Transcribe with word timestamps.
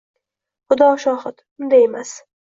Xudo 0.69 0.87
shohid, 1.03 1.45
unday 1.63 1.87
emas 1.91 2.17